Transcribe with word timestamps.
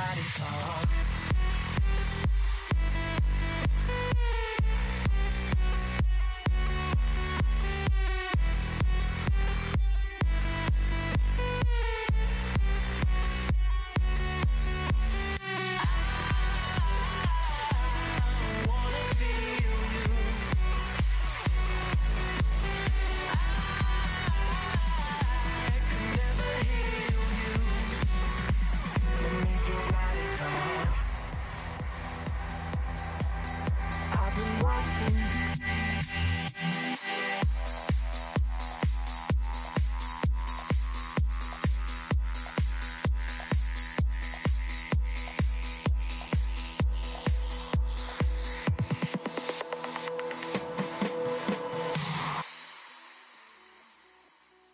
body 0.00 0.22
talk. 0.38 1.19